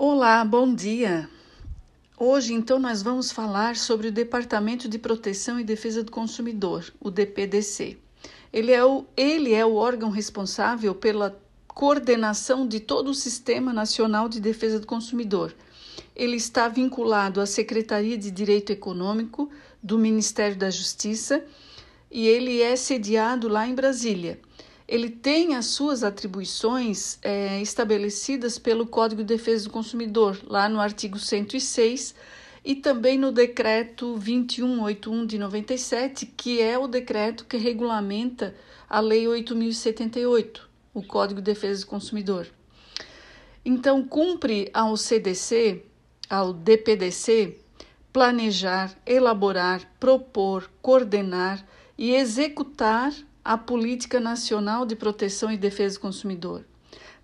Olá, 0.00 0.44
bom 0.44 0.72
dia. 0.72 1.28
Hoje, 2.16 2.54
então, 2.54 2.78
nós 2.78 3.02
vamos 3.02 3.32
falar 3.32 3.74
sobre 3.74 4.06
o 4.06 4.12
Departamento 4.12 4.88
de 4.88 4.96
Proteção 4.96 5.58
e 5.58 5.64
Defesa 5.64 6.04
do 6.04 6.12
Consumidor, 6.12 6.84
o 7.00 7.10
DPDC. 7.10 7.98
Ele 8.52 8.70
é 8.70 8.84
o, 8.84 9.04
ele 9.16 9.52
é 9.52 9.66
o 9.66 9.74
órgão 9.74 10.10
responsável 10.10 10.94
pela 10.94 11.36
coordenação 11.66 12.64
de 12.64 12.78
todo 12.78 13.10
o 13.10 13.14
Sistema 13.14 13.72
Nacional 13.72 14.28
de 14.28 14.40
Defesa 14.40 14.78
do 14.78 14.86
Consumidor. 14.86 15.52
Ele 16.14 16.36
está 16.36 16.68
vinculado 16.68 17.40
à 17.40 17.46
Secretaria 17.46 18.16
de 18.16 18.30
Direito 18.30 18.70
Econômico 18.70 19.50
do 19.82 19.98
Ministério 19.98 20.56
da 20.56 20.70
Justiça 20.70 21.44
e 22.08 22.28
ele 22.28 22.62
é 22.62 22.76
sediado 22.76 23.48
lá 23.48 23.66
em 23.66 23.74
Brasília. 23.74 24.38
Ele 24.88 25.10
tem 25.10 25.54
as 25.54 25.66
suas 25.66 26.02
atribuições 26.02 27.18
é, 27.22 27.60
estabelecidas 27.60 28.58
pelo 28.58 28.86
Código 28.86 29.22
de 29.22 29.34
Defesa 29.36 29.64
do 29.64 29.70
Consumidor, 29.70 30.40
lá 30.44 30.68
no 30.68 30.80
artigo 30.80 31.18
106, 31.18 32.14
e 32.64 32.74
também 32.74 33.18
no 33.18 33.30
decreto 33.30 34.14
2181 34.14 35.26
de 35.26 35.38
97, 35.38 36.26
que 36.26 36.62
é 36.62 36.78
o 36.78 36.88
decreto 36.88 37.44
que 37.44 37.58
regulamenta 37.58 38.54
a 38.88 38.98
Lei 39.00 39.28
8078 39.28 40.68
o 40.98 41.02
Código 41.02 41.40
de 41.40 41.52
Defesa 41.52 41.84
do 41.84 41.86
Consumidor. 41.86 42.48
Então, 43.64 44.02
cumpre 44.02 44.70
ao 44.72 44.96
CDC, 44.96 45.84
ao 46.28 46.52
DPDC, 46.52 47.58
planejar, 48.12 48.96
elaborar, 49.06 49.82
propor, 50.00 50.70
coordenar 50.80 51.64
e 51.96 52.14
executar 52.14 53.12
a 53.44 53.56
Política 53.56 54.20
Nacional 54.20 54.84
de 54.84 54.96
Proteção 54.96 55.50
e 55.50 55.56
Defesa 55.56 55.96
do 55.96 56.00
Consumidor. 56.00 56.64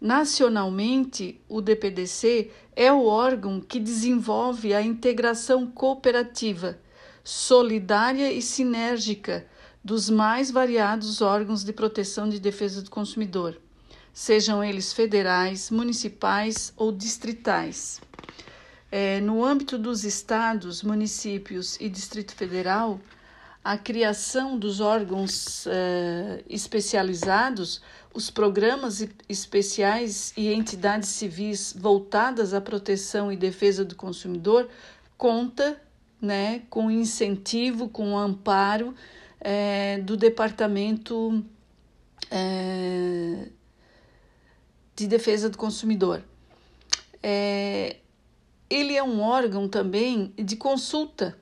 Nacionalmente, 0.00 1.40
o 1.48 1.60
DPDC 1.60 2.50
é 2.76 2.92
o 2.92 3.04
órgão 3.04 3.60
que 3.60 3.80
desenvolve 3.80 4.74
a 4.74 4.82
integração 4.82 5.66
cooperativa, 5.66 6.78
solidária 7.22 8.30
e 8.32 8.42
sinérgica 8.42 9.46
dos 9.82 10.08
mais 10.10 10.50
variados 10.50 11.20
órgãos 11.20 11.62
de 11.62 11.72
proteção 11.72 12.28
e 12.30 12.38
defesa 12.38 12.80
do 12.80 12.90
consumidor, 12.90 13.60
sejam 14.12 14.64
eles 14.64 14.92
federais, 14.92 15.70
municipais 15.70 16.72
ou 16.76 16.90
distritais. 16.90 18.00
É, 18.90 19.20
no 19.20 19.44
âmbito 19.44 19.76
dos 19.76 20.04
estados, 20.04 20.82
municípios 20.82 21.76
e 21.80 21.88
Distrito 21.88 22.34
Federal, 22.34 23.00
a 23.64 23.78
criação 23.78 24.58
dos 24.58 24.78
órgãos 24.80 25.66
é, 25.66 26.44
especializados, 26.46 27.80
os 28.12 28.30
programas 28.30 29.04
especiais 29.26 30.34
e 30.36 30.52
entidades 30.52 31.08
civis 31.08 31.74
voltadas 31.76 32.52
à 32.52 32.60
proteção 32.60 33.32
e 33.32 33.36
defesa 33.36 33.82
do 33.82 33.96
consumidor 33.96 34.68
conta 35.16 35.80
né, 36.20 36.62
com 36.68 36.90
incentivo, 36.90 37.88
com 37.88 38.18
amparo 38.18 38.94
é, 39.40 39.98
do 39.98 40.16
Departamento 40.16 41.42
é, 42.30 43.48
de 44.94 45.06
Defesa 45.06 45.48
do 45.48 45.56
Consumidor. 45.56 46.22
É, 47.22 47.96
ele 48.68 48.94
é 48.94 49.02
um 49.02 49.22
órgão 49.22 49.68
também 49.68 50.34
de 50.36 50.56
consulta. 50.56 51.38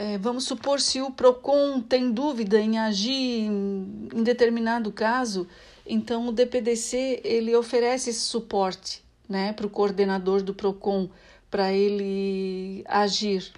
É, 0.00 0.16
vamos 0.16 0.44
supor 0.44 0.80
se 0.80 1.02
o 1.02 1.10
PROCON 1.10 1.80
tem 1.80 2.12
dúvida 2.12 2.60
em 2.60 2.78
agir 2.78 3.46
em, 3.46 4.22
determinado 4.22 4.92
caso, 4.92 5.48
então 5.84 6.28
o 6.28 6.32
DPDC 6.32 7.20
ele 7.24 7.56
oferece 7.56 8.10
esse 8.10 8.20
suporte 8.20 9.02
né, 9.28 9.52
para 9.52 9.66
o 9.66 9.70
coordenador 9.70 10.40
do 10.40 10.54
PROCON 10.54 11.08
para 11.50 11.72
ele 11.72 12.84
agir 12.86 13.52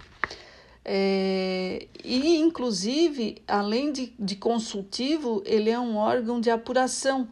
é, 0.83 1.87
e, 2.03 2.37
inclusive, 2.37 3.37
além 3.47 3.91
de, 3.91 4.11
de, 4.17 4.35
consultivo, 4.35 5.43
ele 5.45 5.69
é 5.69 5.79
um 5.79 5.95
órgão 5.95 6.41
de 6.41 6.49
apuração 6.49 7.27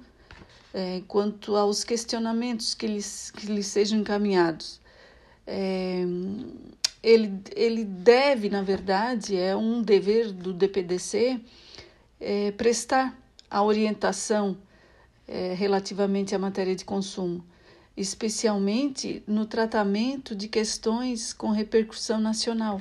é, 0.72 1.02
quanto 1.08 1.56
aos 1.56 1.84
questionamentos 1.84 2.76
que 2.76 2.86
lhes, 2.86 3.32
que 3.32 3.64
sejam 3.64 3.98
encaminhados. 3.98 4.80
É, 5.48 6.06
ele, 7.10 7.42
ele 7.56 7.84
deve, 7.84 8.50
na 8.50 8.62
verdade, 8.62 9.36
é 9.36 9.56
um 9.56 9.82
dever 9.82 10.32
do 10.32 10.54
DPDC 10.54 11.40
é, 12.20 12.52
prestar 12.52 13.18
a 13.50 13.64
orientação 13.64 14.56
é, 15.28 15.54
relativamente 15.54 16.36
à 16.36 16.40
matéria 16.40 16.76
de 16.76 16.86
consumo, 16.86 17.44
especialmente 17.98 19.24
no 19.26 19.46
tratamento 19.46 20.36
de 20.36 20.48
questões 20.48 21.34
com 21.34 21.50
repercussão 21.50 22.20
nacional. 22.20 22.80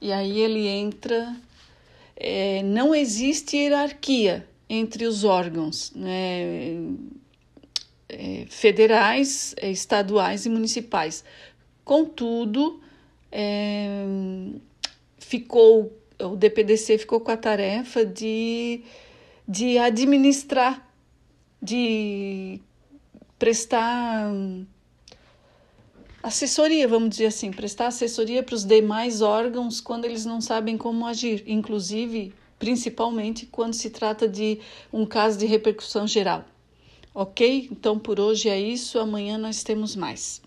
E 0.00 0.12
aí 0.12 0.40
ele 0.40 0.66
entra. 0.66 1.36
É, 2.16 2.62
não 2.64 2.94
existe 2.94 3.56
hierarquia 3.56 4.46
entre 4.68 5.06
os 5.06 5.24
órgãos 5.24 5.92
né, 5.94 6.76
é, 8.08 8.46
federais, 8.48 9.54
é, 9.56 9.70
estaduais 9.70 10.46
e 10.46 10.48
municipais. 10.48 11.24
Contudo, 11.84 12.81
é, 13.32 14.04
ficou 15.18 15.90
o 16.26 16.36
DPDC 16.36 16.98
ficou 16.98 17.20
com 17.20 17.30
a 17.30 17.36
tarefa 17.36 18.04
de, 18.04 18.82
de 19.46 19.78
administrar, 19.78 20.88
de 21.60 22.60
prestar 23.38 24.30
assessoria, 26.22 26.86
vamos 26.86 27.10
dizer 27.10 27.26
assim, 27.26 27.50
prestar 27.50 27.88
assessoria 27.88 28.42
para 28.42 28.54
os 28.54 28.64
demais 28.64 29.20
órgãos 29.20 29.80
quando 29.80 30.04
eles 30.04 30.24
não 30.24 30.40
sabem 30.40 30.76
como 30.78 31.06
agir, 31.06 31.42
inclusive, 31.46 32.32
principalmente 32.58 33.46
quando 33.46 33.74
se 33.74 33.90
trata 33.90 34.28
de 34.28 34.60
um 34.92 35.04
caso 35.04 35.38
de 35.38 35.46
repercussão 35.46 36.06
geral. 36.06 36.44
Ok? 37.14 37.68
Então 37.70 37.98
por 37.98 38.20
hoje 38.20 38.48
é 38.48 38.58
isso, 38.58 38.98
amanhã 38.98 39.36
nós 39.36 39.62
temos 39.62 39.96
mais. 39.96 40.40